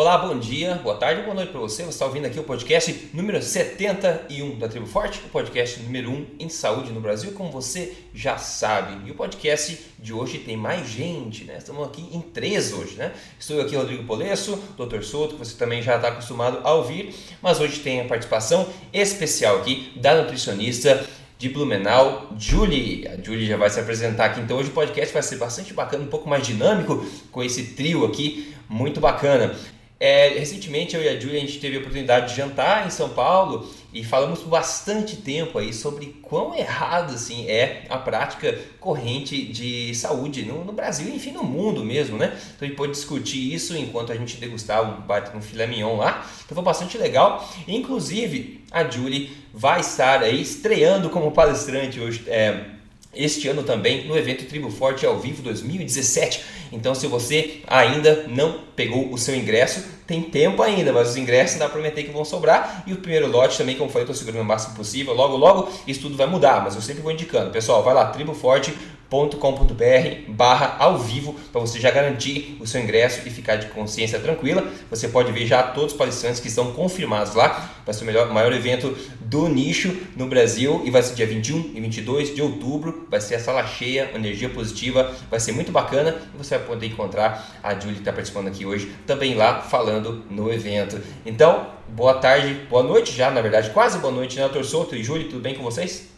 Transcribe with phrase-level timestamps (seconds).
[0.00, 1.82] Olá, bom dia, boa tarde, boa noite para você.
[1.82, 6.26] Você está ouvindo aqui o podcast número 71 da Tribo Forte, o podcast número 1
[6.38, 9.06] em saúde no Brasil, como você já sabe.
[9.06, 11.58] E o podcast de hoje tem mais gente, né?
[11.58, 13.12] Estamos aqui em três hoje, né?
[13.38, 15.02] Estou aqui, Rodrigo Polesso, Dr.
[15.02, 19.58] Souto, que você também já está acostumado a ouvir, mas hoje tem a participação especial
[19.58, 21.06] aqui da nutricionista
[21.36, 23.06] de Blumenau, Julie.
[23.06, 26.02] A Julie já vai se apresentar aqui, então hoje o podcast vai ser bastante bacana,
[26.04, 29.54] um pouco mais dinâmico com esse trio aqui, muito bacana.
[30.02, 33.10] É, recentemente eu e a Julia a gente teve a oportunidade de jantar em São
[33.10, 39.94] Paulo e falamos bastante tempo aí sobre quão errado assim é a prática corrente de
[39.94, 42.28] saúde no, no Brasil e enfim no mundo mesmo, né?
[42.56, 46.26] Então a gente pôde discutir isso enquanto a gente degustava um, um filé mignon lá,
[46.46, 47.46] então foi bastante legal.
[47.68, 52.24] Inclusive a Julie vai estar aí estreando como palestrante hoje.
[52.26, 52.64] É,
[53.12, 56.44] este ano também no evento Tribo Forte ao vivo 2017.
[56.72, 61.58] Então, se você ainda não pegou o seu ingresso, tem tempo ainda, mas os ingressos
[61.58, 62.84] dá para prometer que vão sobrar.
[62.86, 65.14] E o primeiro lote também, como eu falei, estou segurando o máximo possível.
[65.14, 67.50] Logo, logo, isso tudo vai mudar, mas eu sempre vou indicando.
[67.50, 68.74] Pessoal, vai lá, Tribo Forte
[69.10, 74.20] com.br barra ao vivo para você já garantir o seu ingresso e ficar de consciência
[74.20, 74.64] tranquila.
[74.88, 77.70] Você pode ver já todos os palestrantes que estão confirmados lá.
[77.84, 81.72] Vai ser o melhor, maior evento do nicho no Brasil e vai ser dia 21
[81.74, 83.06] e 22 de outubro.
[83.10, 86.86] Vai ser a sala cheia, energia positiva, vai ser muito bacana e você vai poder
[86.86, 91.00] encontrar a Julie que está participando aqui hoje também lá falando no evento.
[91.26, 95.02] Então, boa tarde, boa noite já, na verdade, quase boa noite, né, Doutor Souto e
[95.02, 96.09] Julie, tudo bem com vocês?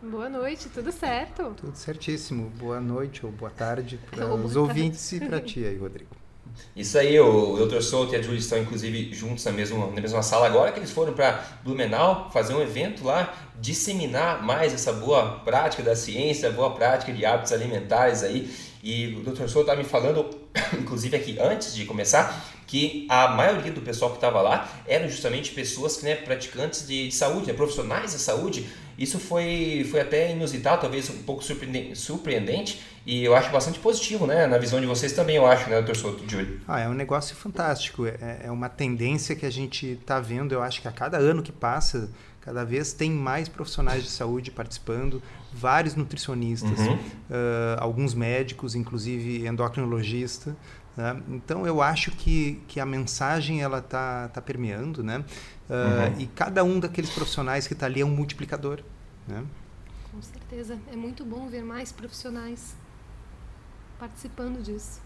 [0.00, 1.52] Boa noite, tudo certo?
[1.56, 2.50] Tudo certíssimo.
[2.50, 6.10] Boa noite ou boa tarde para os ouvintes e para ti aí, Rodrigo.
[6.74, 7.80] Isso aí, o Dr.
[7.80, 10.92] Souto e a Julie estão inclusive juntos na mesma, na mesma sala agora que eles
[10.92, 16.70] foram para Blumenau fazer um evento lá, disseminar mais essa boa prática da ciência, boa
[16.70, 18.52] prática de hábitos alimentares aí.
[18.82, 19.48] E o Dr.
[19.48, 20.30] Souto está me falando,
[20.78, 25.52] inclusive aqui antes de começar, que a maioria do pessoal que estava lá eram justamente
[25.52, 28.68] pessoas né, praticantes de, de saúde, né, profissionais da saúde.
[28.98, 31.42] Isso foi, foi até inusitado, talvez um pouco
[31.94, 34.46] surpreendente, e eu acho bastante positivo, né?
[34.48, 36.60] Na visão de vocês também, eu acho, né, doutor Souto Júlio?
[36.66, 38.06] Ah, é um negócio fantástico.
[38.06, 41.44] É, é uma tendência que a gente está vendo, eu acho que a cada ano
[41.44, 45.22] que passa, cada vez tem mais profissionais de saúde participando,
[45.52, 46.94] vários nutricionistas, uhum.
[46.94, 50.56] uh, alguns médicos, inclusive endocrinologista.
[50.96, 51.22] Né?
[51.28, 55.24] Então eu acho que, que a mensagem ela tá, tá permeando, né?
[55.70, 56.20] Uh, uhum.
[56.20, 58.80] E cada um daqueles profissionais que está ali é um multiplicador,
[59.28, 59.44] né?
[60.10, 62.74] Com certeza, é muito bom ver mais profissionais
[63.98, 65.00] participando disso.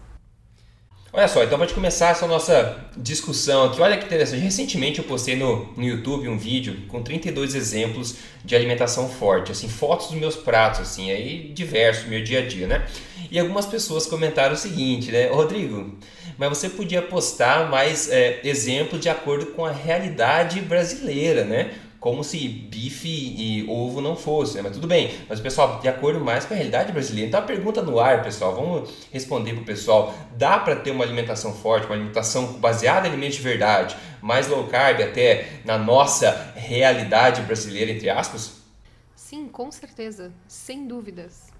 [1.15, 3.79] Olha só, então pode começar essa nossa discussão aqui.
[3.79, 4.41] Olha que interessante.
[4.41, 9.69] Recentemente eu postei no, no YouTube um vídeo com 32 exemplos de alimentação forte, assim,
[9.69, 12.87] fotos dos meus pratos, assim, aí diversos, meu dia a dia, né?
[13.29, 15.27] E algumas pessoas comentaram o seguinte, né?
[15.27, 15.95] Rodrigo,
[16.35, 21.75] mas você podia postar mais é, exemplos de acordo com a realidade brasileira, né?
[22.03, 24.61] Como se bife e ovo não fosse, né?
[24.61, 25.09] mas tudo bem.
[25.29, 27.29] Mas pessoal, de acordo mais com a realidade brasileira.
[27.29, 31.05] Então a pergunta no ar, pessoal, vamos responder para o pessoal: dá para ter uma
[31.05, 36.51] alimentação forte, uma alimentação baseada em alimentos de verdade, mais low carb até na nossa
[36.57, 38.61] realidade brasileira, entre aspas?
[39.15, 41.52] Sim, com certeza, sem dúvidas.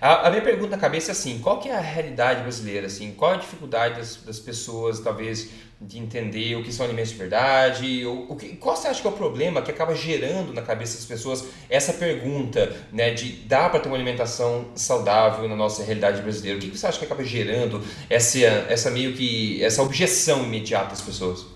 [0.00, 2.86] A, a, minha pergunta na cabeça é assim, qual que é a realidade brasileira?
[2.86, 5.50] Assim, qual a dificuldade das, das pessoas, talvez,
[5.80, 8.04] de entender o que são alimentos de verdade?
[8.04, 10.96] Ou, o que, qual você acha que é o problema que acaba gerando na cabeça
[10.96, 16.20] das pessoas essa pergunta, né, de dá para ter uma alimentação saudável na nossa realidade
[16.22, 16.58] brasileira?
[16.58, 20.90] O que, que você acha que acaba gerando essa, essa meio que, essa objeção imediata
[20.90, 21.46] das pessoas?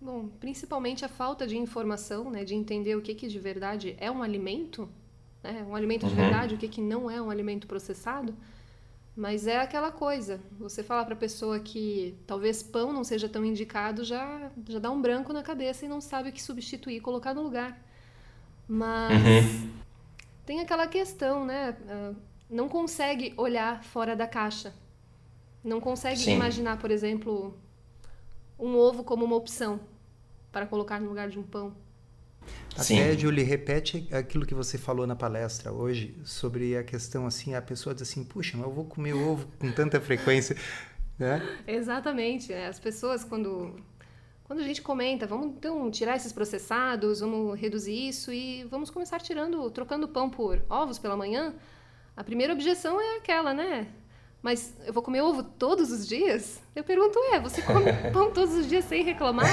[0.00, 4.10] Bom, principalmente a falta de informação, né, de entender o que, que de verdade é
[4.10, 4.88] um alimento,
[5.44, 6.16] né, um alimento de uhum.
[6.16, 8.34] verdade, o que, que não é um alimento processado.
[9.16, 13.44] Mas é aquela coisa, você falar para a pessoa que talvez pão não seja tão
[13.44, 17.32] indicado, já, já dá um branco na cabeça e não sabe o que substituir, colocar
[17.32, 17.80] no lugar.
[18.66, 19.70] Mas uhum.
[20.44, 21.76] tem aquela questão, né?
[21.88, 22.12] Ah,
[22.50, 24.74] não consegue olhar fora da caixa.
[25.62, 26.34] Não consegue Sim.
[26.34, 27.56] imaginar, por exemplo,
[28.58, 29.78] um ovo como uma opção
[30.50, 31.74] para colocar no lugar de um pão.
[32.76, 33.00] Sim.
[33.00, 37.62] Até, Julie, repete aquilo que você falou na palestra hoje sobre a questão assim, a
[37.62, 40.56] pessoa diz assim, puxa, mas eu vou comer ovo com tanta frequência,
[41.18, 41.40] né?
[41.66, 42.50] Exatamente.
[42.50, 42.66] Né?
[42.66, 43.76] As pessoas, quando,
[44.42, 49.20] quando a gente comenta, vamos então tirar esses processados, vamos reduzir isso e vamos começar
[49.20, 51.54] tirando, trocando pão por ovos pela manhã,
[52.16, 53.88] a primeira objeção é aquela, né?
[54.44, 56.60] Mas eu vou comer ovo todos os dias?
[56.76, 59.48] Eu pergunto, é, você come pão todos os dias sem reclamar?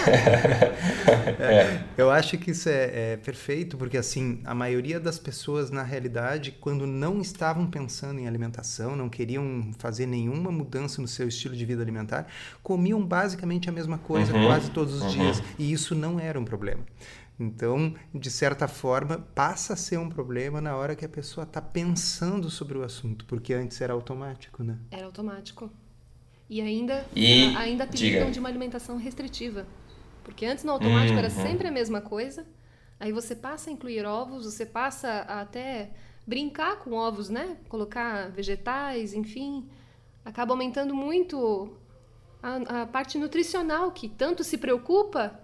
[1.40, 5.82] é, eu acho que isso é, é, perfeito, porque assim, a maioria das pessoas, na
[5.82, 11.56] realidade, quando não estavam pensando em alimentação, não queriam fazer nenhuma mudança no seu estilo
[11.56, 12.28] de vida alimentar,
[12.62, 15.08] comiam basicamente a mesma coisa uhum, quase todos os uhum.
[15.08, 15.42] dias.
[15.58, 16.84] E isso não era um problema.
[17.40, 21.62] Então, de certa forma, passa a ser um problema na hora que a pessoa está
[21.62, 24.78] pensando sobre o assunto, porque antes era automático, né?
[24.92, 25.72] Era automático.
[26.50, 29.66] E ainda, e, ainda apelidam de uma alimentação restritiva.
[30.24, 31.42] Porque antes no automático era uhum.
[31.42, 32.46] sempre a mesma coisa.
[33.00, 35.92] Aí você passa a incluir ovos, você passa a até
[36.28, 37.58] brincar com ovos, né?
[37.68, 39.68] Colocar vegetais, enfim.
[40.24, 41.76] Acaba aumentando muito
[42.44, 45.40] a, a parte nutricional que tanto se preocupa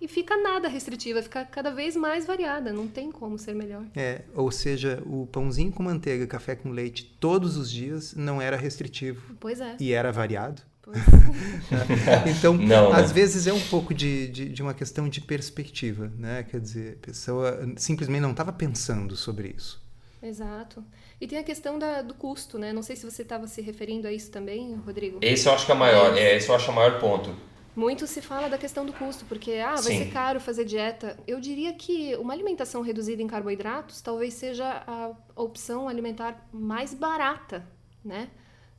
[0.00, 3.84] e fica nada restritiva, fica cada vez mais variada, não tem como ser melhor.
[3.96, 8.56] É, ou seja, o pãozinho com manteiga, café com leite todos os dias não era
[8.56, 9.34] restritivo.
[9.40, 9.76] Pois é.
[9.80, 10.62] E era variado.
[12.26, 16.44] então, não, às vezes é um pouco de, de, de, uma questão de perspectiva, né?
[16.44, 19.86] Quer dizer, a pessoa simplesmente não estava pensando sobre isso.
[20.22, 20.82] Exato.
[21.20, 22.72] E tem a questão da, do custo, né?
[22.72, 25.18] Não sei se você estava se referindo a isso também, Rodrigo.
[25.20, 27.34] Esse eu acho que é maior, é, esse eu acho o maior ponto.
[27.78, 29.98] Muito se fala da questão do custo, porque ah, vai Sim.
[29.98, 31.16] ser caro fazer dieta.
[31.28, 37.64] Eu diria que uma alimentação reduzida em carboidratos talvez seja a opção alimentar mais barata,
[38.04, 38.30] né?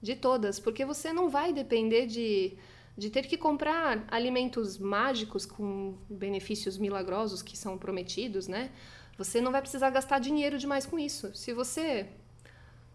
[0.01, 2.57] De todas, porque você não vai depender de,
[2.97, 8.69] de ter que comprar alimentos mágicos com benefícios milagrosos que são prometidos, né?
[9.17, 11.33] Você não vai precisar gastar dinheiro demais com isso.
[11.33, 12.05] Se você,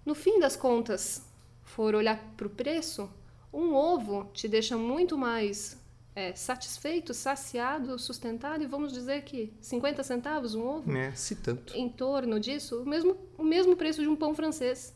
[0.05, 1.27] no fim das contas,
[1.63, 3.09] for olhar para o preço,
[3.51, 5.83] um ovo te deixa muito mais
[6.17, 10.97] é, satisfeito, saciado, sustentado, e vamos dizer que 50 centavos um ovo?
[10.97, 11.77] É, se tanto.
[11.77, 14.95] Em torno disso, o mesmo, o mesmo preço de um pão francês.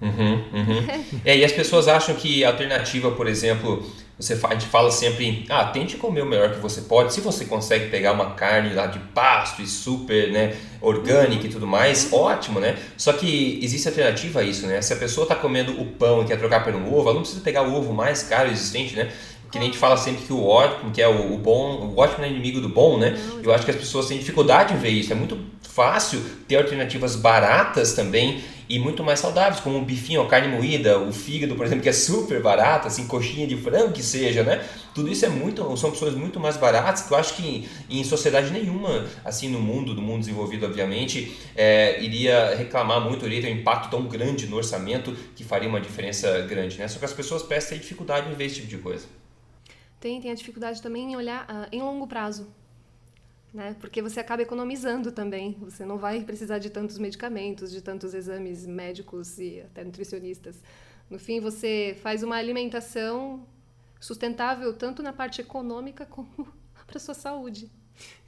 [0.00, 1.20] Uhum, uhum.
[1.24, 1.38] É.
[1.38, 3.82] e as pessoas acham que a alternativa, por exemplo,
[4.18, 7.14] você fala, a gente fala sempre, ah, tente comer o melhor que você pode.
[7.14, 11.46] Se você consegue pegar uma carne lá de pasto e super, né, orgânica uhum.
[11.46, 12.18] e tudo mais, uhum.
[12.18, 12.76] ótimo, né?
[12.96, 14.82] Só que existe alternativa a isso, né?
[14.82, 17.22] Se a pessoa está comendo o pão e quer trocar por um ovo, ela não
[17.22, 19.10] precisa pegar o ovo mais caro existente, né?
[19.56, 21.98] Que nem a gente fala sempre que o ótimo, que é o, o bom, o
[21.98, 23.18] ótimo é inimigo do bom, né?
[23.42, 25.12] Eu acho que as pessoas têm dificuldade em ver isso.
[25.12, 30.26] É muito fácil ter alternativas baratas também e muito mais saudáveis, como o bifinho, a
[30.26, 34.02] carne moída, o fígado, por exemplo, que é super barato, assim, coxinha de frango que
[34.02, 34.64] seja, né?
[34.92, 38.50] Tudo isso é muito, são opções muito mais baratas que eu acho que em sociedade
[38.50, 43.56] nenhuma, assim, no mundo, no mundo desenvolvido, obviamente, é, iria reclamar muito, iria ter um
[43.56, 46.88] impacto tão grande no orçamento que faria uma diferença grande, né?
[46.88, 49.06] Só que as pessoas parecem ter dificuldade em ver esse tipo de coisa.
[50.20, 52.48] Tem a dificuldade também em olhar uh, em longo prazo.
[53.52, 53.74] Né?
[53.80, 55.56] Porque você acaba economizando também.
[55.60, 60.62] Você não vai precisar de tantos medicamentos, de tantos exames médicos e até nutricionistas.
[61.08, 63.46] No fim, você faz uma alimentação
[64.00, 66.46] sustentável tanto na parte econômica como
[66.86, 67.70] para sua saúde.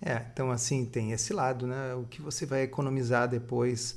[0.01, 1.95] É, então assim tem esse lado, né?
[1.95, 3.97] O que você vai economizar depois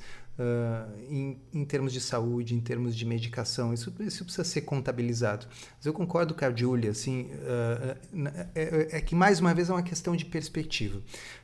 [1.09, 5.45] em, em, termos de saúde, em termos de medicação, isso, isso precisa ser contabilizado.
[5.77, 7.97] Mas eu concordo com a Julia, assim, uh,
[8.55, 11.01] é, é, que mais uma vez é uma questão de perspectiva.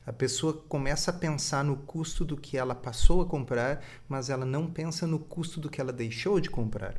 [0.08, 4.46] A pessoa começa a pensar no custo do que ela passou a comprar, mas ela
[4.46, 6.96] não pensa no custo do que ela deixou de comprar.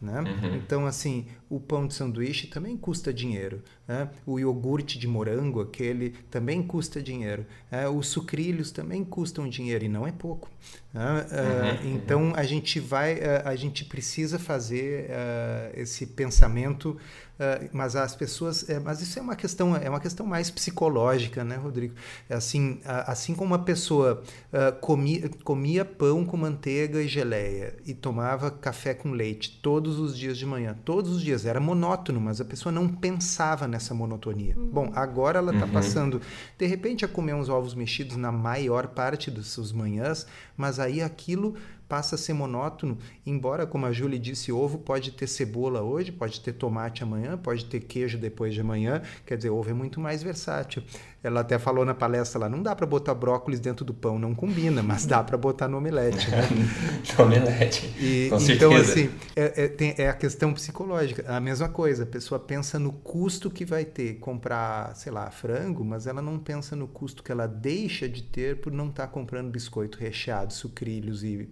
[0.00, 0.20] Né?
[0.20, 0.56] Uhum.
[0.56, 3.62] Então, assim, o pão de sanduíche também custa dinheiro.
[3.86, 4.08] Né?
[4.26, 7.46] O iogurte de morango, aquele, também custa dinheiro.
[7.70, 7.88] Né?
[7.88, 10.48] Os sucrilhos também custam dinheiro e não é pouco.
[10.92, 11.02] Né?
[11.02, 11.94] Uh, uhum.
[11.94, 16.96] Então, a gente vai, uh, a gente precisa fazer uh, esse pensamento
[17.38, 21.44] Uh, mas as pessoas, é, mas isso é uma questão, é uma questão mais psicológica,
[21.44, 21.94] né, Rodrigo?
[22.28, 27.94] É assim, assim como uma pessoa uh, comia, comia pão com manteiga e geleia e
[27.94, 32.40] tomava café com leite todos os dias de manhã, todos os dias, era monótono, mas
[32.40, 34.56] a pessoa não pensava nessa monotonia.
[34.56, 34.70] Uhum.
[34.70, 35.72] Bom, agora ela está uhum.
[35.72, 36.20] passando,
[36.58, 40.26] de repente, a comer uns ovos mexidos na maior parte das suas manhãs,
[40.56, 41.54] mas aí aquilo
[41.88, 46.40] passa a ser monótono, embora, como a Julie disse, ovo pode ter cebola hoje, pode
[46.40, 50.22] ter tomate amanhã, pode ter queijo depois de amanhã, quer dizer, ovo é muito mais
[50.22, 50.82] versátil.
[51.20, 54.34] Ela até falou na palestra lá, não dá para botar brócolis dentro do pão, não
[54.34, 56.30] combina, mas dá para botar no omelete.
[56.30, 56.48] Né?
[57.18, 58.92] no omelete, e, com então, certeza.
[58.92, 62.92] assim, é, é, tem, é a questão psicológica, a mesma coisa, a pessoa pensa no
[62.92, 67.32] custo que vai ter comprar, sei lá, frango, mas ela não pensa no custo que
[67.32, 71.48] ela deixa de ter por não estar tá comprando biscoito recheado, sucrilhos e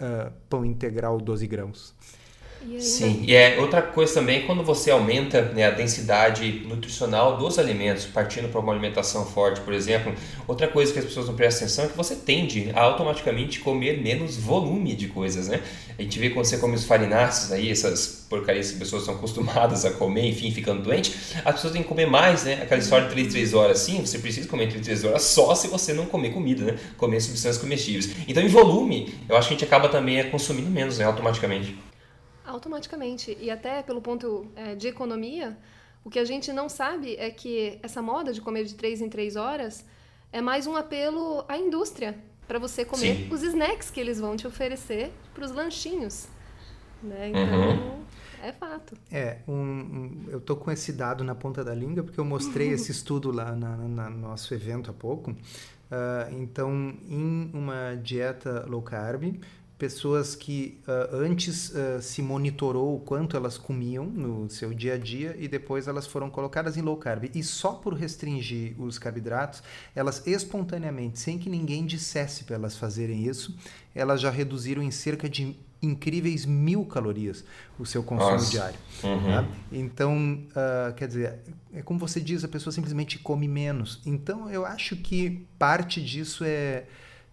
[0.00, 1.94] uh, pão integral 12 grãos.
[2.78, 8.04] Sim, e é outra coisa também quando você aumenta né, a densidade nutricional dos alimentos,
[8.04, 10.12] partindo para uma alimentação forte, por exemplo.
[10.46, 14.00] Outra coisa que as pessoas não prestam atenção é que você tende a automaticamente comer
[14.02, 15.62] menos volume de coisas, né?
[15.98, 19.14] A gente vê quando você come os farináceos aí, essas porcarias que as pessoas são
[19.14, 21.14] acostumadas a comer, enfim, ficando doente,
[21.44, 22.60] as pessoas têm que comer mais, né?
[22.62, 25.68] Aquela história de 3, 3 horas, sim, você precisa comer 3, 3 horas só se
[25.68, 26.78] você não comer comida, né?
[26.96, 28.10] Comer substâncias comestíveis.
[28.28, 31.04] Então, em volume, eu acho que a gente acaba também consumindo menos, né?
[31.04, 31.89] Automaticamente.
[32.44, 33.36] Automaticamente.
[33.40, 35.56] E até pelo ponto é, de economia,
[36.04, 39.08] o que a gente não sabe é que essa moda de comer de 3 em
[39.08, 39.84] 3 horas
[40.32, 42.16] é mais um apelo à indústria
[42.46, 43.28] para você comer Sim.
[43.32, 46.26] os snacks que eles vão te oferecer para os lanchinhos.
[47.02, 47.28] Né?
[47.28, 48.04] Então, uhum.
[48.42, 48.96] é fato.
[49.10, 52.68] É, um, um, eu tô com esse dado na ponta da língua porque eu mostrei
[52.74, 55.30] esse estudo lá na, na, no nosso evento há pouco.
[55.30, 59.40] Uh, então, em uma dieta low carb,
[59.80, 64.98] pessoas que uh, antes uh, se monitorou o quanto elas comiam no seu dia a
[64.98, 67.30] dia e depois elas foram colocadas em low carb.
[67.34, 69.62] E só por restringir os carboidratos,
[69.96, 73.56] elas espontaneamente, sem que ninguém dissesse para elas fazerem isso,
[73.94, 77.42] elas já reduziram em cerca de incríveis mil calorias
[77.78, 78.50] o seu consumo Nossa.
[78.50, 78.78] diário.
[79.02, 79.24] Uhum.
[79.24, 79.48] Tá?
[79.72, 81.38] Então, uh, quer dizer,
[81.72, 84.02] é como você diz, a pessoa simplesmente come menos.
[84.04, 86.84] Então, eu acho que parte disso é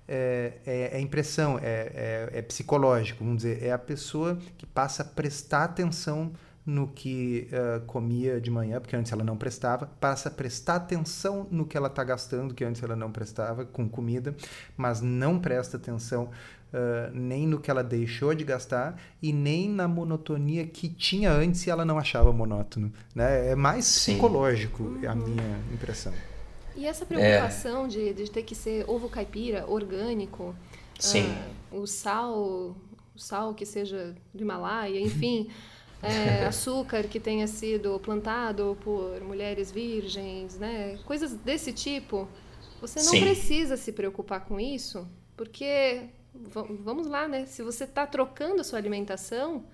[0.07, 5.03] é, é, é impressão, é, é, é, psicológico, vamos dizer, é a pessoa que passa
[5.03, 6.31] a prestar atenção
[6.65, 11.47] no que uh, comia de manhã, porque antes ela não prestava, passa a prestar atenção
[11.49, 14.35] no que ela está gastando, que antes ela não prestava com comida,
[14.75, 19.87] mas não presta atenção uh, nem no que ela deixou de gastar e nem na
[19.87, 22.91] monotonia que tinha antes e ela não achava monótono.
[23.15, 23.51] Né?
[23.51, 24.11] É mais Sim.
[24.11, 26.13] psicológico, a minha impressão.
[26.77, 27.87] E essa preocupação é.
[27.87, 30.55] de, de ter que ser ovo caipira, orgânico,
[30.99, 31.25] Sim.
[31.71, 32.75] Uh, o sal,
[33.15, 35.49] o sal que seja do Himalaia, enfim,
[36.01, 40.97] é, açúcar que tenha sido plantado por mulheres virgens, né?
[41.05, 42.27] Coisas desse tipo.
[42.81, 43.21] Você não Sim.
[43.21, 46.03] precisa se preocupar com isso, porque
[46.33, 47.45] vamos lá, né?
[47.45, 49.65] Se você está trocando a sua alimentação,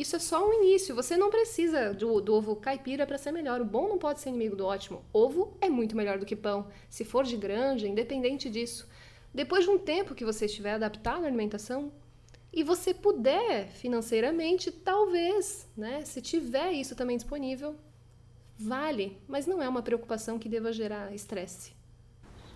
[0.00, 0.94] isso é só um início.
[0.94, 3.62] Você não precisa do, do ovo caipira para ser melhor.
[3.62, 5.02] O bom não pode ser inimigo do ótimo.
[5.10, 6.68] Ovo é muito melhor do que pão.
[6.90, 8.86] Se for de granja, independente disso.
[9.32, 11.92] Depois de um tempo que você estiver adaptado à alimentação
[12.52, 16.04] e você puder financeiramente, talvez, né?
[16.04, 17.76] Se tiver isso também disponível,
[18.58, 19.18] vale.
[19.28, 21.75] Mas não é uma preocupação que deva gerar estresse.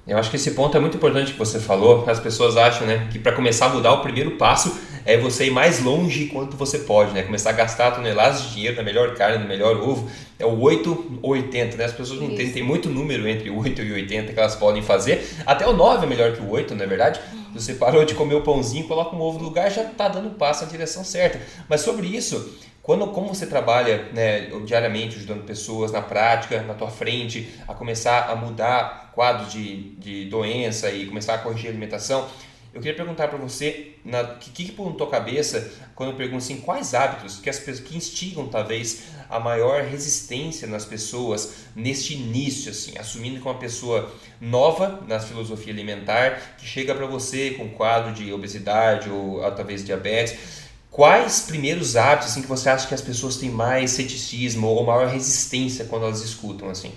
[0.06, 2.04] Eu acho que esse ponto é muito importante que você falou.
[2.08, 5.50] As pessoas acham, né, que para começar a mudar o primeiro passo é você ir
[5.50, 7.22] mais longe quanto você pode, né?
[7.22, 10.10] Começar a gastar toneladas de dinheiro na melhor carne, no melhor ovo.
[10.38, 11.84] É o 8 ou 80, né?
[11.84, 15.26] As pessoas não entendem, tem muito número entre 8 e 80 que elas podem fazer.
[15.46, 17.20] Até o 9 é melhor que o 8, não é verdade?
[17.54, 20.64] Você parou de comer o pãozinho, coloca um ovo no lugar, já está dando passo
[20.64, 21.40] na direção certa.
[21.68, 26.88] Mas sobre isso, quando, como você trabalha né, diariamente ajudando pessoas na prática, na tua
[26.88, 32.26] frente, a começar a mudar quadros de, de doença e começar a corrigir a alimentação,
[32.72, 36.38] eu queria perguntar para você, o que, que pôs na tua cabeça quando eu pergunto
[36.38, 42.70] assim, quais hábitos que, as, que instigam talvez a maior resistência nas pessoas neste início,
[42.70, 44.10] assim, assumindo que uma pessoa
[44.40, 50.70] nova na filosofia alimentar, que chega para você com quadro de obesidade ou talvez diabetes,
[50.90, 55.06] Quais primeiros hábitos assim, que você acha que as pessoas têm mais ceticismo ou maior
[55.06, 56.92] resistência quando elas escutam assim?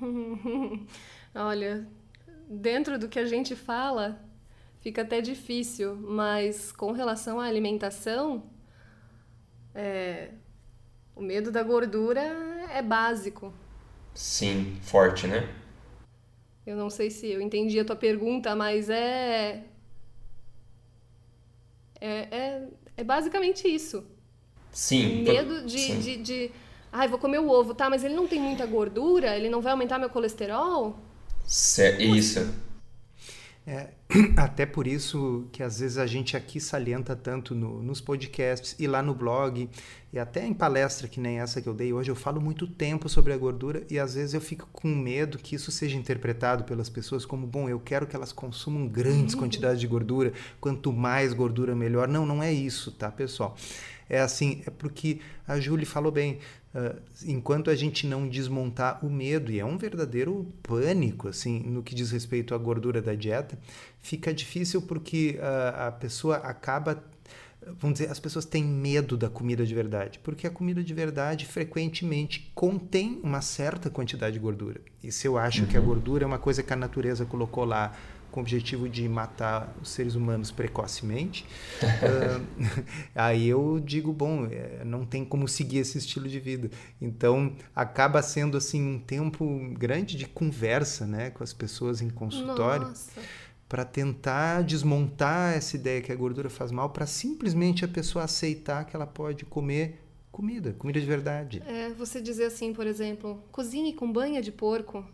[1.34, 1.86] Olha,
[2.48, 4.20] dentro do que a gente fala,
[4.80, 8.50] fica até difícil, mas com relação à alimentação,
[9.74, 10.30] é,
[11.14, 12.20] o medo da gordura
[12.70, 13.52] é básico.
[14.14, 15.48] Sim, forte, né?
[16.66, 19.64] Eu não sei se eu entendi a tua pergunta, mas é
[22.00, 24.04] é, é, é basicamente isso.
[24.70, 25.22] Sim.
[25.22, 26.00] Medo de, sim.
[26.00, 26.50] de, de,
[26.96, 27.90] Ai, vou comer o ovo, tá?
[27.90, 30.96] Mas ele não tem muita gordura, ele não vai aumentar meu colesterol?
[31.44, 32.54] Certo, isso.
[33.66, 33.88] É,
[34.36, 38.86] até por isso que às vezes a gente aqui salienta tanto no, nos podcasts e
[38.86, 39.68] lá no blog
[40.12, 43.08] e até em palestra que nem essa que eu dei hoje, eu falo muito tempo
[43.08, 46.88] sobre a gordura e às vezes eu fico com medo que isso seja interpretado pelas
[46.88, 49.40] pessoas como, bom, eu quero que elas consumam grandes uhum.
[49.40, 52.06] quantidades de gordura, quanto mais gordura melhor.
[52.06, 53.56] Não, não é isso, tá, pessoal?
[54.08, 56.38] É assim, é porque a Julie falou bem,
[56.74, 61.82] uh, enquanto a gente não desmontar o medo, e é um verdadeiro pânico, assim, no
[61.82, 63.58] que diz respeito à gordura da dieta,
[64.00, 67.02] fica difícil porque uh, a pessoa acaba
[67.78, 71.46] vamos dizer, as pessoas têm medo da comida de verdade, porque a comida de verdade
[71.46, 74.80] frequentemente contém uma certa quantidade de gordura.
[75.02, 75.68] E se eu acho uhum.
[75.68, 75.86] que a uhum.
[75.86, 77.96] gordura é uma coisa que a natureza colocou lá
[78.34, 81.46] com o objetivo de matar os seres humanos precocemente,
[81.84, 82.44] uh,
[83.14, 86.68] aí eu digo, bom, é, não tem como seguir esse estilo de vida.
[87.00, 92.92] Então, acaba sendo assim um tempo grande de conversa, né, com as pessoas em consultório.
[93.68, 98.84] Para tentar desmontar essa ideia que a gordura faz mal, para simplesmente a pessoa aceitar
[98.84, 100.00] que ela pode comer
[100.32, 101.62] comida, comida de verdade.
[101.64, 105.04] É, você dizer assim, por exemplo, cozinhe com banha de porco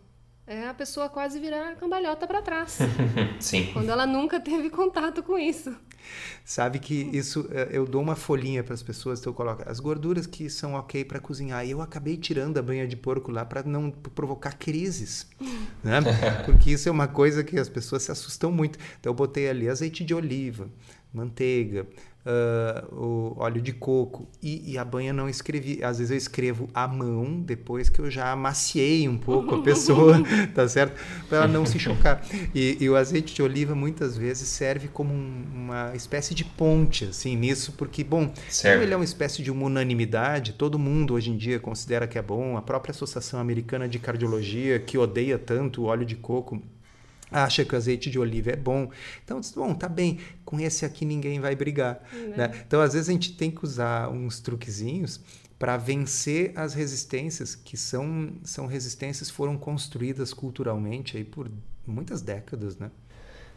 [0.47, 2.79] é a pessoa quase virar cambalhota para trás.
[3.39, 3.71] Sim.
[3.73, 5.75] Quando ela nunca teve contato com isso.
[6.45, 9.79] Sabe que isso é, eu dou uma folhinha para as pessoas, então eu coloco as
[9.79, 11.65] gorduras que são ok para cozinhar.
[11.65, 15.27] E eu acabei tirando a banha de porco lá para não provocar crises,
[15.85, 16.01] né?
[16.45, 18.79] Porque isso é uma coisa que as pessoas se assustam muito.
[18.99, 20.69] Então eu botei ali azeite de oliva,
[21.13, 21.87] manteiga,
[22.25, 25.83] uh, o óleo de coco e, e, a banha não escrevi.
[25.83, 30.23] Às vezes eu escrevo à mão depois que eu já amaciei um pouco a pessoa,
[30.55, 31.01] tá certo?
[31.29, 32.23] Para ela não se chocar.
[32.55, 37.07] E, e, o azeite de oliva muitas vezes serve como um, uma espécie de ponte
[37.07, 38.33] assim nisso, porque bom,
[38.65, 40.53] ele é uma espécie de uma unanimidade.
[40.53, 42.57] Todo mundo hoje em dia considera que é bom.
[42.57, 46.63] A própria Associação Americana de Cardiologia que odeia tanto o óleo de coco
[47.31, 48.91] acha que o azeite de oliva é bom.
[49.25, 50.19] Então, bom, tá bem,
[50.51, 52.03] com esse aqui ninguém vai brigar.
[52.13, 52.35] Né?
[52.37, 52.63] né?
[52.67, 55.21] Então, às vezes a gente tem que usar uns truquezinhos
[55.57, 61.49] para vencer as resistências, que são, são resistências que foram construídas culturalmente aí por
[61.87, 62.91] muitas décadas, né?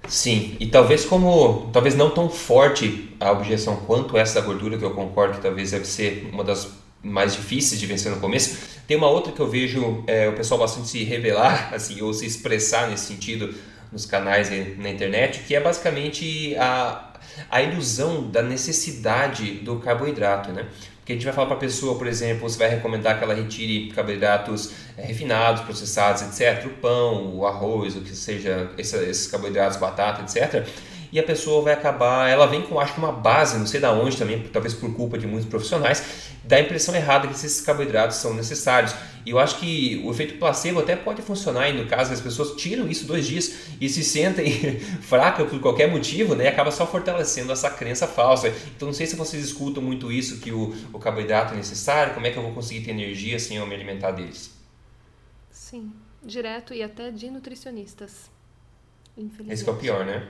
[0.08, 4.92] Sim, e talvez como, talvez não tão forte a objeção quanto essa gordura, que eu
[4.92, 6.70] concordo que talvez deve ser uma das
[7.02, 8.58] mais difíceis de vencer no começo.
[8.86, 12.26] Tem uma outra que eu vejo é, o pessoal bastante se revelar, assim, ou se
[12.26, 13.56] expressar nesse sentido
[13.94, 17.14] nos canais na internet, que é basicamente a,
[17.50, 20.66] a ilusão da necessidade do carboidrato, né?
[20.98, 23.34] Porque a gente vai falar para a pessoa, por exemplo, você vai recomendar que ela
[23.34, 26.66] retire carboidratos é, refinados, processados, etc.
[26.66, 30.68] O pão, o arroz, o que seja, esses carboidratos, batata, etc
[31.14, 33.94] e a pessoa vai acabar, ela vem com acho que uma base, não sei da
[33.94, 36.04] onde também, talvez por culpa de muitos profissionais,
[36.44, 38.96] dá a impressão errada que esses carboidratos são necessários.
[39.26, 42.56] E eu acho que o efeito placebo até pode funcionar e no caso as pessoas
[42.56, 46.48] tiram isso dois dias e se sentem fracas por qualquer motivo, né?
[46.48, 48.50] Acaba só fortalecendo essa crença falsa.
[48.76, 52.28] Então não sei se vocês escutam muito isso que o, o carboidrato é necessário, como
[52.28, 54.52] é que eu vou conseguir ter energia sem eu me alimentar deles?
[55.50, 58.32] Sim, direto e até de nutricionistas.
[59.18, 59.54] Infelizmente.
[59.54, 60.28] Esse é o pior, né?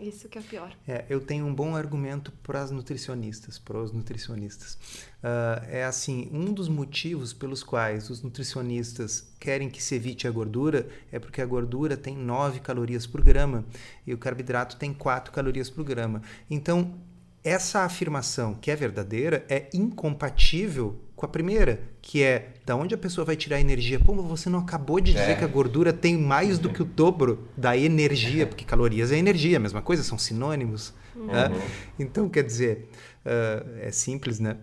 [0.00, 0.74] Isso que é pior.
[0.88, 4.74] É, eu tenho um bom argumento para as nutricionistas, para os nutricionistas.
[5.22, 10.30] Uh, é assim, um dos motivos pelos quais os nutricionistas querem que se evite a
[10.30, 13.64] gordura é porque a gordura tem 9 calorias por grama
[14.06, 16.22] e o carboidrato tem 4 calorias por grama.
[16.48, 16.94] Então,
[17.44, 22.98] essa afirmação, que é verdadeira, é incompatível com a primeira, que é da onde a
[22.98, 24.00] pessoa vai tirar energia.
[24.00, 25.34] Pô, você não acabou de dizer é.
[25.36, 29.58] que a gordura tem mais do que o dobro da energia, porque calorias é energia,
[29.58, 30.92] a mesma coisa, são sinônimos.
[31.14, 31.26] Uhum.
[31.28, 31.52] Né?
[32.00, 32.88] Então, quer dizer,
[33.24, 34.56] uh, é simples, né?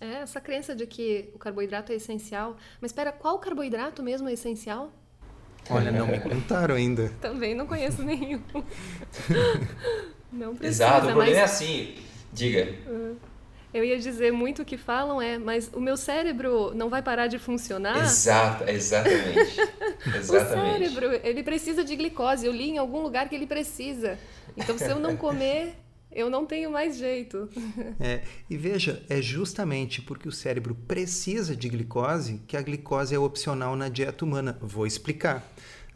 [0.00, 2.56] É, essa crença de que o carboidrato é essencial.
[2.80, 4.92] Mas espera, qual carboidrato mesmo é essencial?
[5.68, 7.08] Olha, não me contaram ainda.
[7.20, 8.40] Também não conheço nenhum.
[10.30, 11.38] não precisa, Exato, o problema mas...
[11.38, 11.94] é assim.
[12.32, 12.72] Diga.
[12.86, 13.16] Uhum.
[13.72, 17.26] Eu ia dizer muito o que falam é, mas o meu cérebro não vai parar
[17.26, 18.02] de funcionar?
[18.02, 19.60] Exato, exatamente.
[20.16, 20.88] exatamente.
[20.88, 22.46] o cérebro, ele precisa de glicose.
[22.46, 24.18] Eu li em algum lugar que ele precisa.
[24.56, 25.74] Então, se eu não comer,
[26.10, 27.48] eu não tenho mais jeito.
[28.00, 33.18] É, e veja, é justamente porque o cérebro precisa de glicose que a glicose é
[33.18, 34.56] opcional na dieta humana.
[34.62, 35.44] Vou explicar.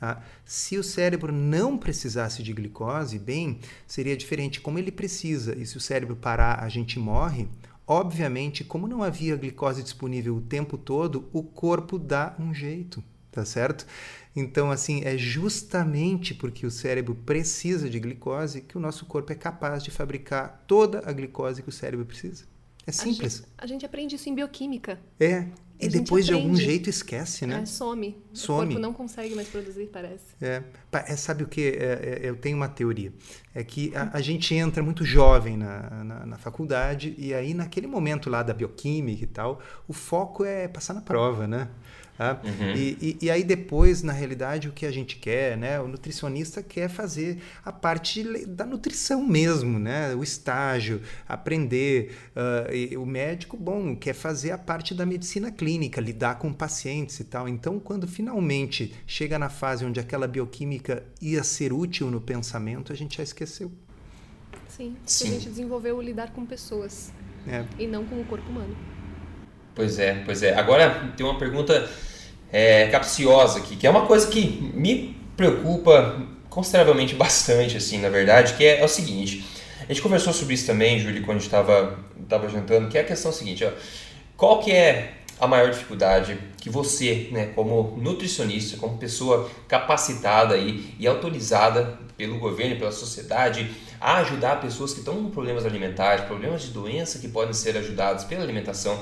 [0.01, 4.61] Ah, se o cérebro não precisasse de glicose, bem, seria diferente.
[4.61, 7.47] Como ele precisa, e se o cérebro parar, a gente morre,
[7.87, 13.45] obviamente, como não havia glicose disponível o tempo todo, o corpo dá um jeito, tá
[13.45, 13.87] certo?
[14.35, 19.35] Então, assim, é justamente porque o cérebro precisa de glicose que o nosso corpo é
[19.35, 22.45] capaz de fabricar toda a glicose que o cérebro precisa.
[22.87, 23.35] É simples.
[23.35, 24.99] A gente, a gente aprende isso em bioquímica.
[25.21, 25.47] É,
[25.83, 27.63] e depois de algum jeito esquece, né?
[27.63, 28.17] É, some.
[28.33, 28.61] some.
[28.61, 30.25] O corpo não consegue mais produzir, parece.
[30.41, 31.61] É, é sabe o que?
[31.61, 33.13] É, é, eu tenho uma teoria.
[33.55, 37.87] É que a, a gente entra muito jovem na, na, na, faculdade e aí naquele
[37.87, 41.69] momento lá da bioquímica e tal, o foco é passar na prova, né?
[42.23, 42.41] Tá?
[42.45, 42.77] Uhum.
[42.77, 45.81] E, e, e, aí depois, na realidade, o que a gente quer, né?
[45.81, 50.15] O nutricionista quer fazer a parte da nutrição mesmo, né?
[50.15, 52.17] O estágio, aprender.
[52.37, 57.25] Uh, o médico, bom, quer fazer a parte da medicina clínica, lidar com pacientes e
[57.25, 57.49] tal.
[57.49, 62.97] Então, quando finalmente chega na fase onde aquela bioquímica ia ser útil no pensamento, a
[62.97, 63.73] gente já esqueceu.
[64.69, 65.27] Sim, Sim.
[65.27, 67.13] a gente desenvolveu lidar com pessoas
[67.49, 67.65] é.
[67.83, 68.92] e não com o corpo humano.
[69.75, 70.55] Pois é, pois é.
[70.55, 71.89] Agora tem uma pergunta
[72.53, 78.55] é, capciosa aqui, que é uma coisa que me preocupa consideravelmente bastante, assim, na verdade,
[78.55, 79.45] que é, é o seguinte.
[79.81, 83.01] A gente conversou sobre isso também, Júlio, quando a gente estava tava jantando, que é
[83.01, 83.71] a questão seguinte, ó,
[84.37, 90.95] qual que é a maior dificuldade que você, né, como nutricionista, como pessoa capacitada aí
[90.99, 93.69] e autorizada pelo governo, pela sociedade,
[94.01, 98.25] a ajudar pessoas que estão com problemas alimentares, problemas de doença que podem ser ajudados
[98.25, 99.01] pela alimentação,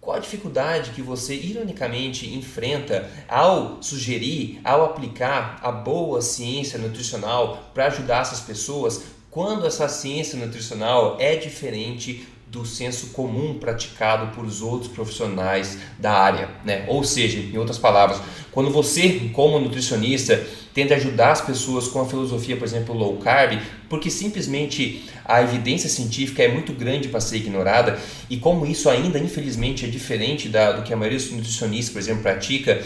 [0.00, 7.70] qual a dificuldade que você, ironicamente, enfrenta ao sugerir, ao aplicar a boa ciência nutricional
[7.74, 14.44] para ajudar essas pessoas, quando essa ciência nutricional é diferente do senso comum praticado por
[14.44, 16.84] os outros profissionais da área, né?
[16.88, 22.06] Ou seja, em outras palavras, quando você, como nutricionista, tenta ajudar as pessoas com a
[22.06, 27.36] filosofia, por exemplo, low carb, porque simplesmente a evidência científica é muito grande para ser
[27.36, 31.92] ignorada e como isso ainda infelizmente é diferente da, do que a maioria dos nutricionistas,
[31.92, 32.82] por exemplo, pratica,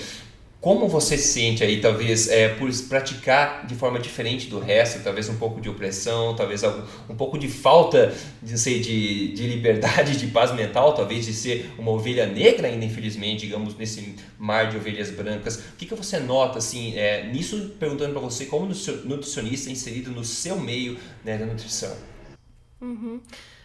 [0.65, 5.29] como você se sente aí, talvez, é, por praticar de forma diferente do resto, talvez
[5.29, 10.17] um pouco de opressão, talvez algum, um pouco de falta de, sei, de, de liberdade,
[10.17, 14.79] de paz mental, talvez de ser uma ovelha negra ainda, infelizmente, digamos, nesse mar de
[14.79, 15.59] ovelhas brancas.
[15.59, 20.25] O que, que você nota, assim, é, nisso, perguntando para você, como nutricionista inserido no
[20.25, 21.95] seu meio né, da nutrição?
[22.81, 23.21] Uhum.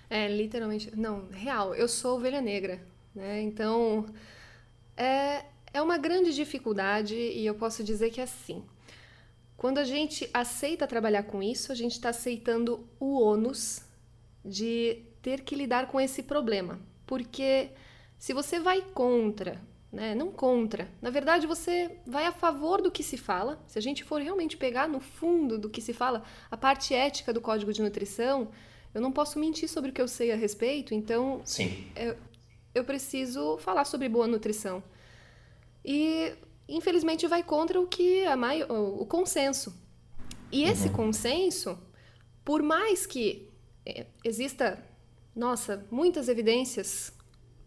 [0.09, 2.77] É, literalmente, não, real, eu sou ovelha negra,
[3.15, 4.05] né, então...
[4.97, 8.63] É, é uma grande dificuldade e eu posso dizer que é assim.
[9.55, 13.81] Quando a gente aceita trabalhar com isso, a gente está aceitando o ônus
[14.43, 16.79] de ter que lidar com esse problema.
[17.05, 17.69] Porque
[18.17, 23.03] se você vai contra, né, não contra, na verdade você vai a favor do que
[23.03, 23.61] se fala.
[23.67, 27.33] Se a gente for realmente pegar no fundo do que se fala, a parte ética
[27.33, 28.49] do código de nutrição,
[28.93, 31.85] eu não posso mentir sobre o que eu sei a respeito, então Sim.
[31.95, 32.15] Eu,
[32.73, 34.81] eu preciso falar sobre boa nutrição.
[35.83, 36.33] E
[36.67, 38.63] infelizmente vai contra o que a mai...
[38.63, 39.75] o consenso.
[40.51, 40.93] E esse uhum.
[40.93, 41.77] consenso,
[42.43, 43.49] por mais que
[43.85, 44.83] é, exista,
[45.35, 47.13] nossa, muitas evidências,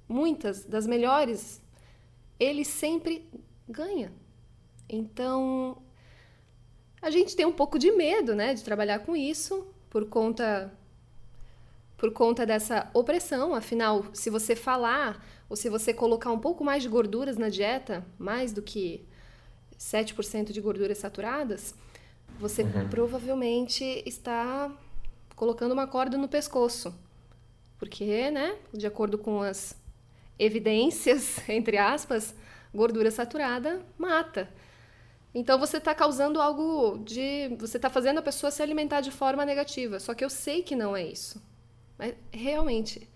[0.08, 1.60] muitas das melhores,
[2.38, 3.28] ele sempre
[3.68, 4.12] ganha.
[4.88, 5.82] Então,
[7.00, 10.72] a gente tem um pouco de medo, né, de trabalhar com isso por conta
[11.96, 13.54] por conta dessa opressão.
[13.54, 18.02] Afinal, se você falar ou se você colocar um pouco mais de gorduras na dieta,
[18.18, 19.04] mais do que
[19.78, 21.74] 7% de gorduras saturadas,
[22.40, 22.88] você uhum.
[22.88, 24.74] provavelmente está
[25.36, 26.94] colocando uma corda no pescoço.
[27.78, 29.76] Porque, né, de acordo com as
[30.38, 32.34] evidências, entre aspas,
[32.74, 34.48] gordura saturada mata.
[35.34, 37.54] Então você está causando algo de.
[37.58, 40.00] Você está fazendo a pessoa se alimentar de forma negativa.
[40.00, 41.42] Só que eu sei que não é isso.
[41.98, 43.06] Mas realmente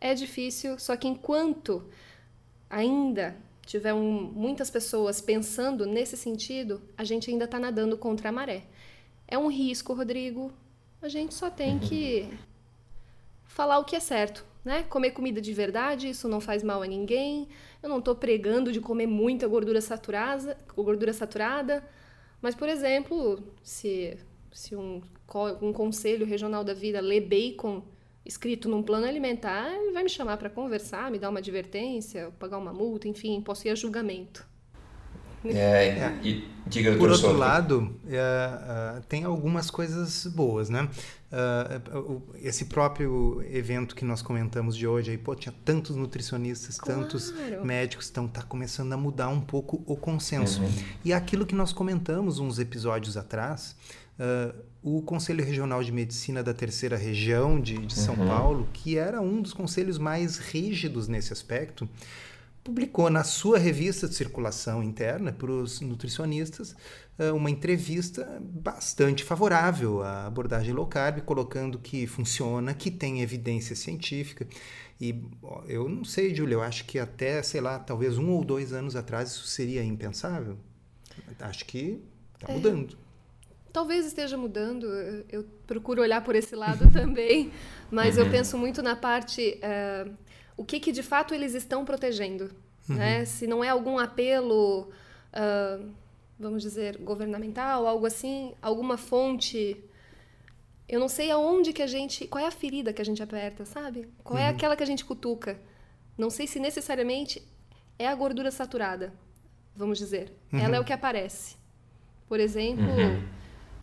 [0.00, 1.84] é difícil, só que enquanto
[2.68, 8.32] ainda tiver um, muitas pessoas pensando nesse sentido, a gente ainda está nadando contra a
[8.32, 8.64] maré.
[9.26, 10.52] É um risco, Rodrigo.
[11.02, 12.28] A gente só tem que
[13.44, 14.84] falar o que é certo, né?
[14.84, 17.48] Comer comida de verdade, isso não faz mal a ninguém.
[17.82, 21.84] Eu não estou pregando de comer muita gordura saturada, gordura saturada,
[22.40, 24.16] mas por exemplo, se
[24.52, 25.02] se um,
[25.60, 27.82] um conselho regional da vida lê bacon
[28.26, 32.58] escrito num plano alimentar, ele vai me chamar para conversar, me dar uma advertência, pagar
[32.58, 34.46] uma multa, enfim, posso ir a julgamento.
[35.44, 36.18] É, é.
[36.24, 40.88] E, diga, Por outro lado, é, uh, tem algumas coisas boas, né?
[41.30, 47.02] Uh, esse próprio evento que nós comentamos de hoje, aí, pô, tinha tantos nutricionistas, claro.
[47.02, 50.62] tantos médicos, então tá começando a mudar um pouco o consenso.
[50.62, 50.72] Uhum.
[51.04, 53.76] E aquilo que nós comentamos uns episódios atrás,
[54.18, 58.26] uh, o Conselho Regional de Medicina da Terceira Região de, de São uhum.
[58.26, 61.88] Paulo, que era um dos conselhos mais rígidos nesse aspecto,
[62.62, 66.74] publicou na sua revista de circulação interna para os nutricionistas
[67.18, 73.76] uh, uma entrevista bastante favorável à abordagem low carb, colocando que funciona, que tem evidência
[73.76, 74.46] científica.
[75.00, 75.22] E
[75.68, 78.96] eu não sei, Júlia, eu acho que até, sei lá, talvez um ou dois anos
[78.96, 80.56] atrás isso seria impensável.
[81.38, 82.00] Acho que
[82.40, 82.86] está é.
[83.76, 84.86] Talvez esteja mudando,
[85.28, 87.52] eu procuro olhar por esse lado também,
[87.90, 88.24] mas uhum.
[88.24, 90.10] eu penso muito na parte, uh,
[90.56, 92.50] o que, que de fato eles estão protegendo,
[92.88, 92.96] uhum.
[92.96, 93.26] né?
[93.26, 94.88] Se não é algum apelo,
[95.30, 95.90] uh,
[96.40, 99.76] vamos dizer, governamental, algo assim, alguma fonte
[100.88, 102.26] eu não sei aonde que a gente.
[102.26, 104.08] Qual é a ferida que a gente aperta, sabe?
[104.24, 104.46] Qual é uhum.
[104.46, 105.60] é aquela que a gente cutuca?
[106.16, 107.46] Não sei se necessariamente
[107.98, 109.12] é a gordura saturada,
[109.74, 110.32] vamos dizer.
[110.50, 110.60] Uhum.
[110.60, 111.56] Ela é o que aparece.
[112.26, 113.36] Por exemplo, uhum.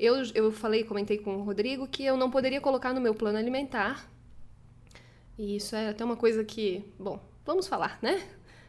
[0.03, 3.37] Eu, eu falei, comentei com o Rodrigo que eu não poderia colocar no meu plano
[3.37, 4.05] alimentar.
[5.37, 8.21] E isso é até uma coisa que, bom, vamos falar, né?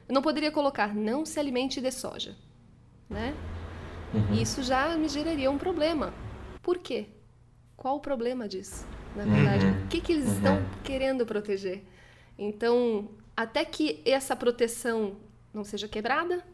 [0.09, 2.37] Eu não poderia colocar não se alimente de soja,
[3.11, 3.35] né?
[4.14, 4.40] Uhum.
[4.40, 6.14] Isso já me geraria um problema,
[6.62, 7.07] Por quê?
[7.77, 8.87] Qual o problema disso?
[9.16, 9.85] Na verdade, uhum.
[9.85, 10.35] o que, que eles uhum.
[10.35, 11.83] estão querendo proteger?
[12.38, 15.16] Então, até que essa proteção
[15.53, 16.44] não seja quebrada,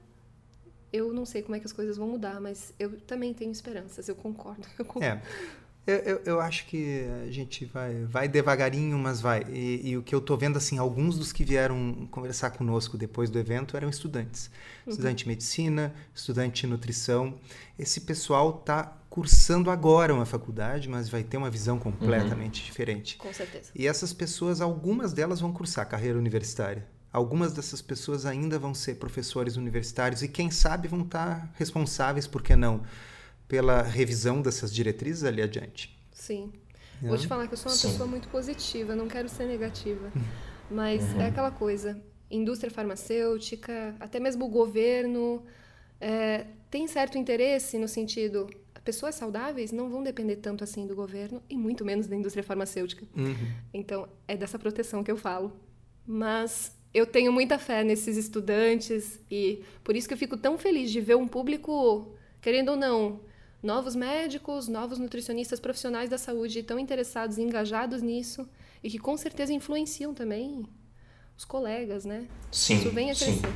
[0.92, 4.08] eu não sei como é que as coisas vão mudar, mas eu também tenho esperanças,
[4.08, 4.66] eu concordo.
[4.78, 5.06] Eu concordo.
[5.06, 5.22] É.
[5.86, 9.42] Eu, eu, eu, acho que a gente vai, vai devagarinho, mas vai.
[9.48, 13.30] E, e, o que eu estou vendo, assim, alguns dos que vieram conversar conosco depois
[13.30, 14.50] do evento eram estudantes.
[14.86, 14.92] Uhum.
[14.92, 17.38] Estudante de medicina, estudante de nutrição.
[17.78, 22.66] Esse pessoal está cursando agora uma faculdade, mas vai ter uma visão completamente uhum.
[22.66, 23.16] diferente.
[23.16, 23.72] Com certeza.
[23.74, 26.86] E essas pessoas, algumas delas vão cursar carreira universitária.
[27.12, 32.40] Algumas dessas pessoas ainda vão ser professores universitários e, quem sabe, vão estar responsáveis, por
[32.40, 32.82] que não,
[33.48, 35.98] pela revisão dessas diretrizes ali adiante.
[36.12, 36.52] Sim.
[37.02, 37.08] Não?
[37.08, 37.90] Vou te falar que eu sou uma Sim.
[37.90, 40.12] pessoa muito positiva, não quero ser negativa.
[40.14, 40.22] Uhum.
[40.70, 41.20] Mas uhum.
[41.20, 45.44] é aquela coisa: indústria farmacêutica, até mesmo o governo,
[46.00, 48.48] é, tem certo interesse no sentido.
[48.84, 53.04] Pessoas saudáveis não vão depender tanto assim do governo e muito menos da indústria farmacêutica.
[53.16, 53.34] Uhum.
[53.74, 55.52] Então, é dessa proteção que eu falo.
[56.06, 60.90] Mas eu tenho muita fé nesses estudantes e por isso que eu fico tão feliz
[60.90, 63.20] de ver um público, querendo ou não,
[63.62, 68.48] novos médicos, novos nutricionistas profissionais da saúde tão interessados e engajados nisso
[68.82, 70.66] e que com certeza influenciam também
[71.36, 72.26] os colegas, né?
[72.50, 72.76] Sim.
[72.76, 73.32] Isso vem a crescer.
[73.34, 73.54] Sim.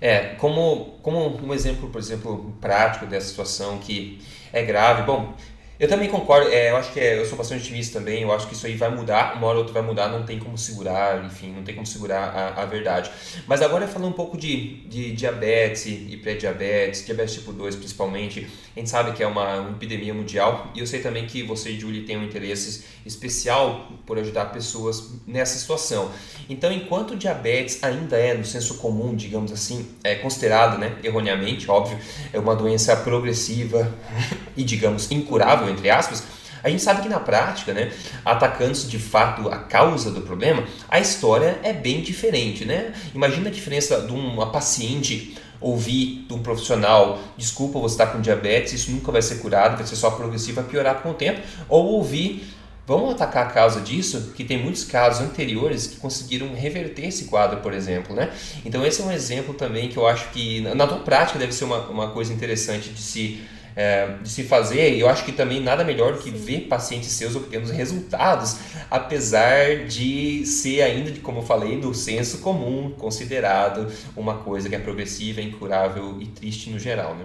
[0.00, 4.20] É, como, como um exemplo, por exemplo, prático dessa situação que
[4.52, 5.02] é grave.
[5.02, 5.34] Bom,
[5.78, 8.46] eu também concordo, é, eu acho que é, eu sou bastante otimista também, eu acho
[8.46, 11.24] que isso aí vai mudar, uma hora ou outra vai mudar, não tem como segurar,
[11.24, 13.10] enfim, não tem como segurar a, a verdade.
[13.46, 18.78] Mas agora falando um pouco de, de diabetes e pré-diabetes, diabetes tipo 2 principalmente, a
[18.78, 21.80] gente sabe que é uma, uma epidemia mundial e eu sei também que você e
[21.80, 26.10] Julie têm um interesse especial por ajudar pessoas nessa situação.
[26.48, 31.70] Então, enquanto o diabetes ainda é, no senso comum, digamos assim, é considerado, né, erroneamente,
[31.70, 31.98] óbvio,
[32.32, 33.92] é uma doença progressiva
[34.56, 36.22] e, digamos, incurável, entre aspas,
[36.62, 37.92] a gente sabe que na prática, né,
[38.24, 42.94] atacando-se de fato a causa do problema, a história é bem diferente, né?
[43.14, 48.72] Imagina a diferença de uma paciente ouvir de um profissional, desculpa, você está com diabetes,
[48.72, 51.86] isso nunca vai ser curado, vai ser só progressivo, vai piorar com o tempo, ou
[51.86, 52.46] ouvir
[52.86, 57.60] Vamos atacar a causa disso, que tem muitos casos anteriores que conseguiram reverter esse quadro,
[57.60, 58.30] por exemplo, né?
[58.64, 61.64] Então esse é um exemplo também que eu acho que na tua prática deve ser
[61.64, 63.42] uma, uma coisa interessante de se
[63.76, 64.94] é, de se fazer.
[64.94, 68.56] E eu acho que também nada melhor do que ver pacientes seus obtendo resultados,
[68.90, 74.78] apesar de ser ainda, como eu falei, do senso comum, considerado uma coisa que é
[74.78, 77.24] progressiva, incurável e triste no geral, né?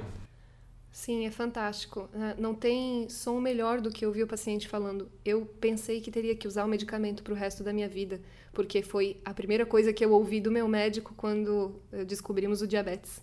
[1.00, 2.10] Sim, é fantástico.
[2.14, 5.10] É, não tem som melhor do que ouvir o paciente falando.
[5.24, 8.20] Eu pensei que teria que usar o medicamento para o resto da minha vida,
[8.52, 12.68] porque foi a primeira coisa que eu ouvi do meu médico quando eh, descobrimos o
[12.68, 13.22] diabetes.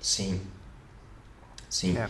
[0.00, 0.40] Sim.
[1.68, 1.98] Sim.
[1.98, 2.08] É.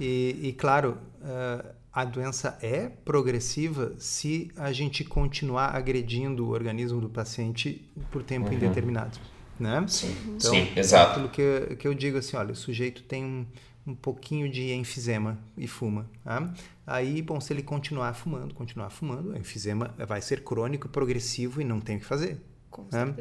[0.00, 7.02] E, e claro, uh, a doença é progressiva se a gente continuar agredindo o organismo
[7.02, 8.54] do paciente por tempo uhum.
[8.54, 9.18] indeterminado.
[9.60, 9.84] Né?
[9.86, 11.10] Sim, então, Sim exato.
[11.10, 13.46] aquilo que eu, que eu digo assim, olha, o sujeito tem um,
[13.86, 16.08] um pouquinho de enfisema e fuma.
[16.22, 16.52] Tá?
[16.86, 21.64] Aí, bom, se ele continuar fumando, continuar fumando, o enfisema vai ser crônico, progressivo e
[21.64, 22.40] não tem o que fazer.
[22.70, 23.14] Com né?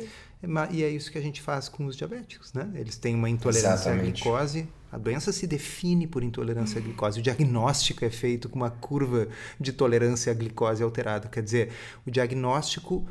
[0.72, 2.72] E é isso que a gente faz com os diabéticos, né?
[2.74, 4.22] Eles têm uma intolerância Exatamente.
[4.22, 4.68] à glicose.
[4.92, 7.20] A doença se define por intolerância à glicose.
[7.20, 9.28] O diagnóstico é feito com uma curva
[9.60, 11.28] de tolerância à glicose alterada.
[11.30, 11.72] Quer dizer,
[12.06, 13.08] o diagnóstico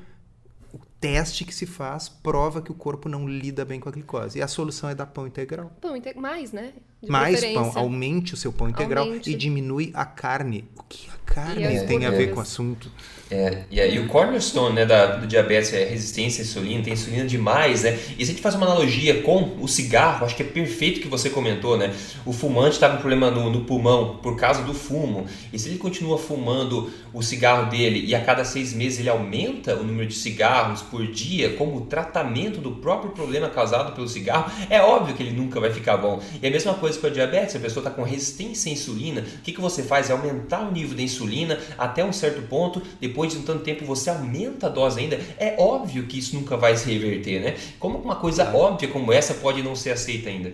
[0.72, 4.38] o teste que se faz prova que o corpo não lida bem com a glicose.
[4.38, 5.70] E a solução é dar pão integral.
[5.80, 6.22] Pão integral.
[6.22, 6.72] Mais, né?
[7.02, 7.72] De mais pão.
[7.74, 9.30] Aumente o seu pão integral Aumente.
[9.30, 10.64] e diminui a carne.
[10.76, 12.90] O que a carne tem a ver com o assunto?
[13.32, 17.24] É, e aí o cornerstone né, da, do diabetes é resistência à insulina, tem insulina
[17.24, 17.98] demais, né?
[18.18, 21.08] E se a gente faz uma analogia com o cigarro, acho que é perfeito que
[21.08, 21.94] você comentou, né?
[22.26, 25.24] O fumante está com problema no, no, pulmão por causa do fumo.
[25.50, 29.76] E se ele continua fumando o cigarro dele e a cada seis meses ele aumenta
[29.76, 34.82] o número de cigarros por dia como tratamento do próprio problema causado pelo cigarro, é
[34.82, 36.22] óbvio que ele nunca vai ficar bom.
[36.42, 39.42] E a mesma coisa com a diabetes, a pessoa está com resistência à insulina, o
[39.42, 40.10] que, que você faz?
[40.10, 43.84] É aumentar o nível da insulina até um certo ponto, depois de um tanto tempo
[43.84, 47.56] você aumenta a dose ainda, é óbvio que isso nunca vai se reverter, né?
[47.78, 50.52] Como uma coisa óbvia como essa pode não ser aceita ainda?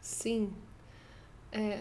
[0.00, 0.50] Sim.
[1.52, 1.78] É.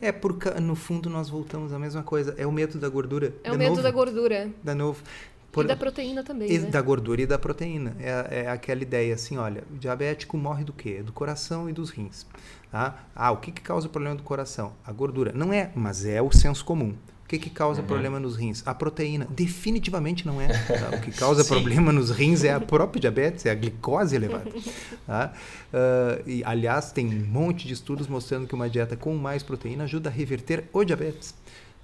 [0.00, 2.34] É, porque no fundo nós voltamos à mesma coisa.
[2.38, 3.34] É o medo da gordura.
[3.42, 4.50] É o medo novo, da gordura.
[4.62, 5.02] Da novo.
[5.56, 6.52] Por, e da proteína também.
[6.52, 6.68] E né?
[6.68, 7.96] Da gordura e da proteína.
[7.98, 11.02] É, é, aquela ideia assim: olha, o diabético morre do quê?
[11.02, 12.26] Do coração e dos rins.
[12.70, 13.06] Tá?
[13.14, 14.74] Ah, o que, que causa o problema do coração?
[14.84, 15.32] A gordura.
[15.34, 16.94] Não é, mas é o senso comum.
[17.24, 17.86] O que, que causa uhum.
[17.86, 18.62] problema nos rins?
[18.66, 19.26] A proteína.
[19.30, 20.48] Definitivamente não é.
[20.68, 20.94] Tá?
[20.94, 24.50] O que causa problema nos rins é a própria diabetes, é a glicose elevada.
[25.06, 25.32] Tá?
[25.72, 29.84] Uh, e, aliás, tem um monte de estudos mostrando que uma dieta com mais proteína
[29.84, 31.34] ajuda a reverter o diabetes.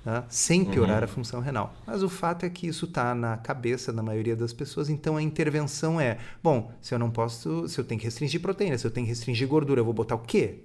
[0.04, 1.04] Né, sem piorar uhum.
[1.04, 1.74] a função renal.
[1.86, 5.22] Mas o fato é que isso está na cabeça da maioria das pessoas, então a
[5.22, 8.90] intervenção é: bom, se eu não posso, se eu tenho que restringir proteína, se eu
[8.90, 10.60] tenho que restringir gordura, eu vou botar o quê?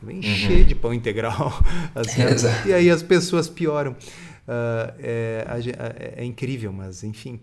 [0.00, 0.66] Eu vou encher uhum.
[0.66, 1.52] de pão integral.
[1.94, 2.22] Assim,
[2.66, 3.92] e aí as pessoas pioram.
[4.50, 7.40] Uh, é, é, é, incrível, mas enfim.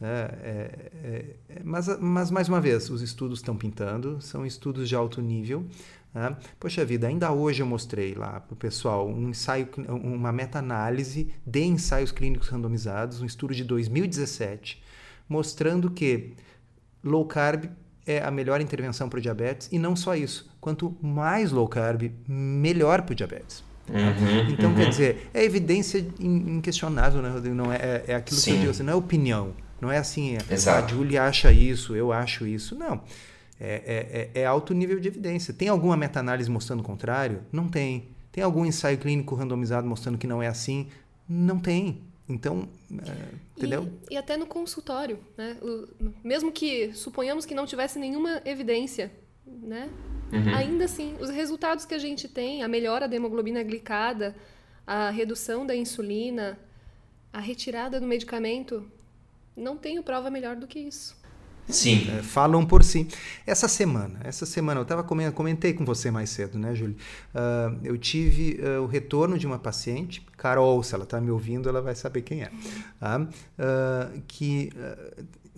[0.00, 0.08] Né,
[0.42, 0.70] é,
[1.04, 5.20] é, é, mas, mas, mais uma vez, os estudos estão pintando, são estudos de alto
[5.20, 5.66] nível.
[6.14, 6.36] Né?
[6.58, 11.62] Poxa vida, ainda hoje eu mostrei lá para o pessoal um ensaio, uma meta-análise de
[11.62, 14.82] ensaios clínicos randomizados, um estudo de 2017,
[15.28, 16.32] mostrando que
[17.04, 17.66] low carb
[18.06, 22.10] é a melhor intervenção para o diabetes e não só isso, quanto mais low carb,
[22.26, 23.62] melhor para o diabetes.
[23.88, 24.76] Uhum, então, uhum.
[24.76, 27.54] quer dizer, é evidência inquestionável, né, Rodrigo?
[27.54, 28.50] Não é, é, é aquilo Sim.
[28.50, 29.54] que eu digo, assim, não é opinião.
[29.80, 30.84] Não é assim, é, Exato.
[30.84, 32.74] a Julie acha isso, eu acho isso.
[32.74, 33.00] Não.
[33.60, 35.52] É, é, é, é alto nível de evidência.
[35.52, 37.42] Tem alguma meta-análise mostrando o contrário?
[37.50, 38.08] Não tem.
[38.30, 40.88] Tem algum ensaio clínico randomizado mostrando que não é assim?
[41.28, 42.02] Não tem.
[42.28, 43.90] Então, é, entendeu?
[44.10, 45.56] E, e, até no consultório, né?
[45.62, 45.88] O,
[46.22, 49.10] mesmo que suponhamos que não tivesse nenhuma evidência,
[49.46, 49.88] né?
[50.30, 50.54] Uhum.
[50.54, 54.36] Ainda assim, os resultados que a gente tem, a melhora da hemoglobina glicada,
[54.86, 56.58] a redução da insulina,
[57.32, 58.90] a retirada do medicamento,
[59.56, 61.16] não tenho prova melhor do que isso.
[61.68, 62.06] Sim.
[62.18, 63.06] É, falam por si.
[63.46, 66.96] Essa semana, essa semana, eu estava comentei com você mais cedo, né, Júlio?
[67.34, 71.68] Uh, eu tive uh, o retorno de uma paciente, Carol, se ela está me ouvindo,
[71.68, 72.50] ela vai saber quem é,
[72.98, 73.20] tá?
[73.20, 74.70] uh, que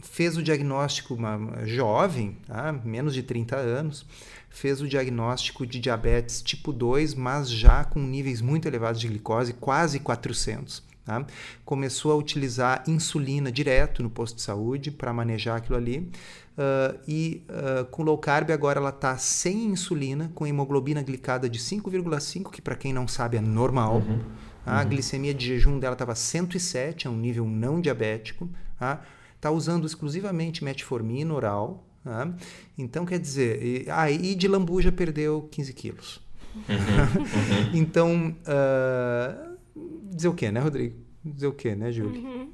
[0.03, 2.73] fez o diagnóstico, uma jovem, tá?
[2.73, 4.07] menos de 30 anos,
[4.49, 9.53] fez o diagnóstico de diabetes tipo 2, mas já com níveis muito elevados de glicose,
[9.53, 10.90] quase 400.
[11.05, 11.25] Tá?
[11.65, 16.11] Começou a utilizar insulina direto no posto de saúde para manejar aquilo ali.
[16.59, 21.59] Uh, e uh, com low carb agora ela está sem insulina, com hemoglobina glicada de
[21.59, 23.97] 5,5, que para quem não sabe é normal.
[23.97, 24.21] Uhum.
[24.67, 24.89] A uhum.
[24.89, 28.49] glicemia de jejum dela estava 107, é um nível não diabético.
[28.79, 29.01] Tá?
[29.37, 32.33] Está usando exclusivamente metformina oral, Tá?
[32.79, 36.21] Então, quer dizer, e, ah, e de lambuja perdeu 15 quilos.
[36.55, 36.65] Uhum,
[37.21, 37.71] uhum.
[37.75, 39.50] então, uh,
[40.11, 40.97] dizer o quê, né, Rodrigo?
[41.23, 42.19] Dizer o quê, né, Júlio?
[42.19, 42.49] Uhum.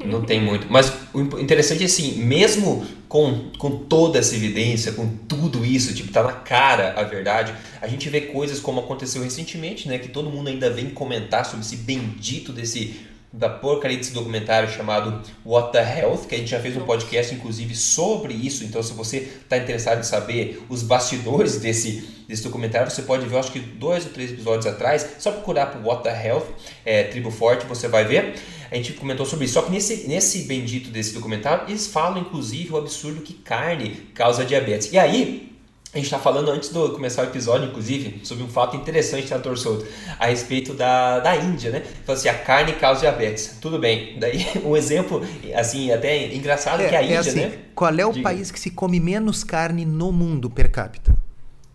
[0.00, 0.68] É Não tem muito.
[0.70, 6.12] Mas o interessante é assim, mesmo com, com toda essa evidência, com tudo isso, tipo,
[6.12, 9.98] tá na cara a verdade, a gente vê coisas como aconteceu recentemente, né?
[9.98, 13.00] Que todo mundo ainda vem comentar sobre esse bendito desse
[13.32, 17.34] da porcaria desse documentário chamado What the Health, que a gente já fez um podcast
[17.34, 18.62] inclusive sobre isso.
[18.64, 23.38] Então, se você está interessado em saber os bastidores desse, desse documentário, você pode ver,
[23.38, 26.46] acho que dois ou três episódios atrás, só procurar por What the Health,
[26.84, 28.34] é, Tribo Forte, você vai ver.
[28.70, 29.54] A gente comentou sobre isso.
[29.54, 34.44] Só que nesse, nesse bendito desse documentário, eles falam inclusive o absurdo que carne causa
[34.44, 34.92] diabetes.
[34.92, 35.51] E aí,
[35.94, 39.56] a gente está falando antes de começar o episódio, inclusive, sobre um fato interessante, Dr.
[39.56, 39.86] Souto,
[40.18, 41.82] a respeito da, da Índia, né?
[42.06, 43.58] Falou assim, a carne causa diabetes.
[43.60, 44.16] Tudo bem.
[44.18, 45.22] Daí, um exemplo,
[45.54, 47.58] assim, até engraçado é, que a é Índia, é assim, né?
[47.74, 48.22] Qual é o Diga.
[48.22, 51.14] país que se come menos carne no mundo per capita?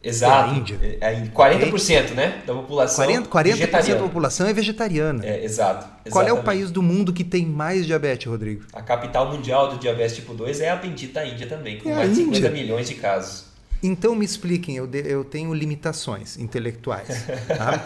[0.01, 0.49] Exato.
[0.49, 0.79] É a Índia.
[0.99, 5.23] É, 40%, é né, da população 40, 40 da população é vegetariana.
[5.23, 5.85] É, exato.
[5.85, 6.09] Exatamente.
[6.09, 8.63] Qual é o país do mundo que tem mais diabetes, Rodrigo?
[8.73, 12.09] A capital mundial do diabetes tipo 2 é a bendita Índia também, com é mais
[12.09, 13.46] de 50 milhões de casos.
[13.81, 17.25] Então me expliquem, eu, de, eu tenho limitações intelectuais.
[17.47, 17.85] Tá?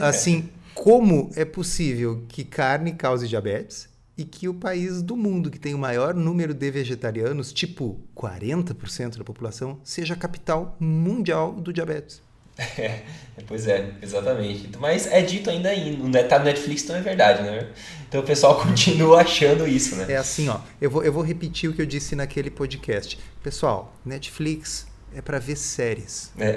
[0.06, 5.58] assim, como é possível que carne cause diabetes e que o país do mundo que
[5.58, 11.72] tem o maior número de vegetarianos, tipo 40% da população, seja a capital mundial do
[11.72, 12.22] diabetes?
[12.58, 13.00] É,
[13.48, 14.70] pois é, exatamente.
[14.78, 17.70] Mas é dito ainda aí, tá no Netflix, então é verdade, né?
[18.08, 20.06] Então o pessoal continua achando isso, né?
[20.08, 20.60] É assim, ó.
[20.80, 23.18] Eu vou, eu vou repetir o que eu disse naquele podcast.
[23.42, 26.32] Pessoal, Netflix é para ver séries.
[26.38, 26.54] É.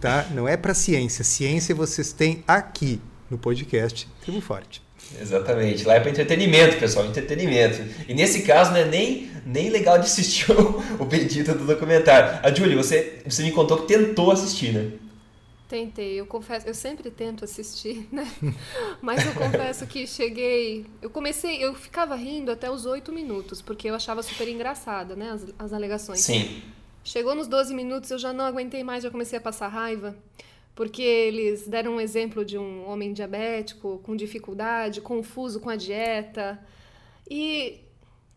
[0.00, 0.26] Tá?
[0.32, 1.24] Não é para ciência.
[1.24, 4.82] Ciência vocês têm aqui no podcast Tribo Forte.
[5.20, 5.84] Exatamente.
[5.84, 7.82] Lá é para entretenimento, pessoal, entretenimento.
[8.08, 12.40] E nesse caso não é nem, nem legal de assistir o, o pedido do documentário.
[12.42, 14.92] A Julie, você, você me contou que tentou assistir, né?
[15.68, 18.30] Tentei, eu confesso, eu sempre tento assistir, né?
[19.00, 20.86] Mas eu confesso que cheguei.
[21.00, 25.30] Eu comecei, eu ficava rindo até os oito minutos, porque eu achava super engraçada, né?
[25.30, 26.20] As, as alegações.
[26.20, 26.62] Sim.
[27.04, 30.16] Chegou nos 12 minutos, eu já não aguentei mais, já comecei a passar raiva,
[30.74, 36.64] porque eles deram um exemplo de um homem diabético, com dificuldade, confuso com a dieta.
[37.28, 37.80] E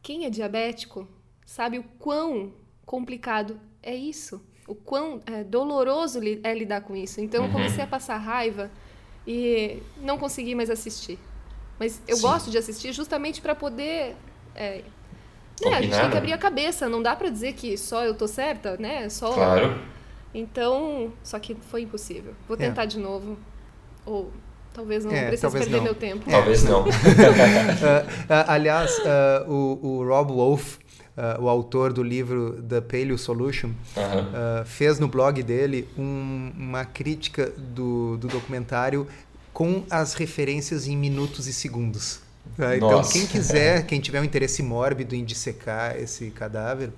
[0.01, 1.07] quem é diabético
[1.45, 2.53] sabe o quão
[2.85, 7.21] complicado é isso, o quão é, doloroso é lidar com isso.
[7.21, 7.53] Então eu uhum.
[7.53, 8.71] comecei a passar raiva
[9.27, 11.19] e não consegui mais assistir.
[11.79, 12.21] Mas eu Sim.
[12.23, 14.15] gosto de assistir justamente para poder
[14.55, 14.83] é,
[15.63, 18.13] é, a gente tem que abrir a cabeça, não dá para dizer que só eu
[18.13, 19.07] tô certa, né?
[19.09, 19.79] Só Claro.
[20.33, 22.33] Então, só que foi impossível.
[22.47, 22.59] Vou é.
[22.59, 22.87] tentar é.
[22.87, 23.37] de novo.
[24.05, 24.31] Ou
[24.75, 25.83] Talvez não é, precise talvez perder não.
[25.85, 26.29] meu tempo.
[26.29, 26.31] É.
[26.33, 26.81] Talvez não.
[26.81, 26.91] uh, uh,
[28.45, 30.79] aliás, uh, o, o Rob Wolf,
[31.39, 34.65] o autor do livro The Paleo Solution, -huh.
[34.65, 39.07] fez no blog dele um, uma crítica do, do documentário
[39.53, 42.19] com as referências em minutos e segundos.
[42.57, 42.75] Tá?
[42.75, 43.13] Então, Nossa.
[43.13, 46.89] quem quiser, quem tiver um interesse mórbido em dissecar esse cadáver,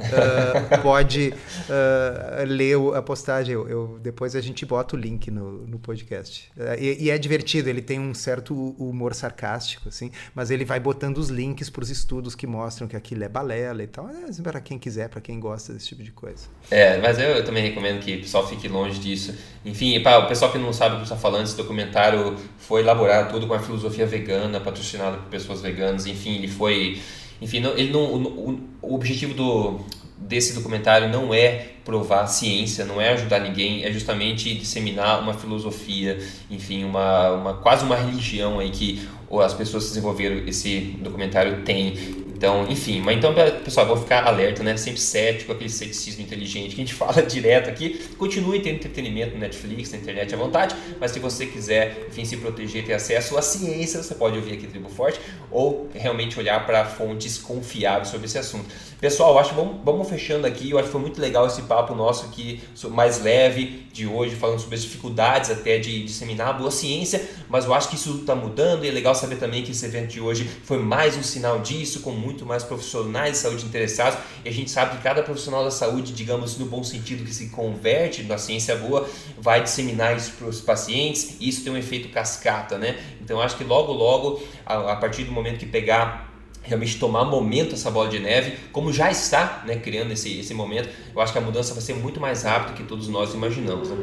[0.00, 3.54] uh, pode uh, ler a postagem.
[3.54, 6.50] Eu, eu, depois a gente bota o link no, no podcast.
[6.56, 10.78] Uh, e, e, é divertido, ele tem um certo humor sarcástico, assim, mas ele vai
[10.78, 14.08] botando os links para os estudos que mostram que aquilo é balela e tal.
[14.08, 16.46] É, para quem quiser, para quem gosta desse tipo de coisa.
[16.70, 19.34] É, mas eu, eu, também recomendo que o pessoal fique longe disso.
[19.64, 23.32] Enfim, para o pessoal que não sabe o que está falando, esse documentário foi elaborado
[23.32, 26.06] tudo com a filosofia vegana, patrocinado por pessoas veganas.
[26.06, 27.00] Enfim, ele foi
[27.40, 29.80] enfim, não, ele não, o, o objetivo do,
[30.16, 36.18] desse documentário não é provar ciência, não é ajudar ninguém, é justamente disseminar uma filosofia,
[36.50, 39.08] enfim, uma, uma quase uma religião aí que
[39.40, 41.94] as pessoas que desenvolveram esse documentário têm.
[42.38, 43.34] Então, enfim, mas então,
[43.64, 44.76] pessoal, vou ficar alerta, né?
[44.76, 48.00] Sempre cético, aquele ceticismo inteligente que a gente fala direto aqui.
[48.16, 52.36] Continue tendo entretenimento no Netflix, na internet à vontade, mas se você quiser, enfim, se
[52.36, 55.20] proteger, ter acesso à ciência, você pode ouvir aqui Tribo Forte
[55.50, 58.66] ou realmente olhar para fontes confiáveis sobre esse assunto.
[59.00, 60.70] Pessoal, acho que vamos, vamos fechando aqui.
[60.70, 64.58] Eu acho que foi muito legal esse papo nosso aqui, mais leve de hoje, falando
[64.58, 68.34] sobre as dificuldades até de disseminar a boa ciência, mas eu acho que isso está
[68.34, 71.60] mudando e é legal saber também que esse evento de hoje foi mais um sinal
[71.60, 74.18] disso, com muito mais profissionais de saúde interessados.
[74.44, 77.50] E a gente sabe que cada profissional da saúde, digamos no bom sentido, que se
[77.50, 82.08] converte na ciência boa, vai disseminar isso para os pacientes e isso tem um efeito
[82.08, 82.98] cascata, né?
[83.20, 86.27] Então acho que logo, logo, a, a partir do momento que pegar
[86.68, 90.88] realmente tomar momento essa bola de neve, como já está né, criando esse, esse momento,
[91.14, 93.88] eu acho que a mudança vai ser muito mais rápida que todos nós imaginamos.
[93.90, 93.96] Né?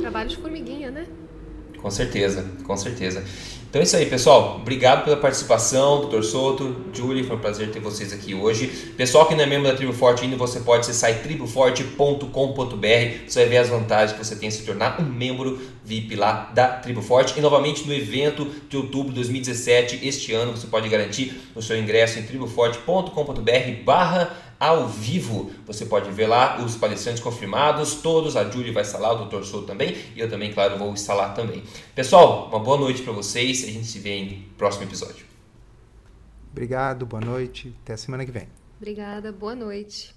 [0.00, 1.06] Trabalho de formiguinha, né?
[1.84, 3.22] Com certeza, com certeza.
[3.68, 4.56] Então é isso aí, pessoal.
[4.56, 8.68] Obrigado pela participação, doutor Souto, Julie, foi um prazer ter vocês aqui hoje.
[8.96, 12.26] Pessoal que não é membro da Tribo Forte ainda, você pode acessar triboforte.com.br.
[13.26, 16.50] Você vai ver as vantagens que você tem em se tornar um membro VIP lá
[16.54, 17.38] da Tribo Forte.
[17.38, 21.78] E novamente no evento de outubro de 2017, este ano, você pode garantir o seu
[21.78, 24.34] ingresso em triboforte.com.br barra
[24.68, 25.50] ao vivo.
[25.66, 28.36] Você pode ver lá os palestrantes confirmados, todos.
[28.36, 29.42] A Julie vai estar lá, o Dr.
[29.42, 29.96] Souto também.
[30.14, 31.62] E eu também, claro, vou estar lá também.
[31.94, 33.64] Pessoal, uma boa noite para vocês.
[33.64, 35.26] A gente se vê em próximo episódio.
[36.52, 37.74] Obrigado, boa noite.
[37.82, 38.48] Até semana que vem.
[38.78, 40.13] Obrigada, boa noite.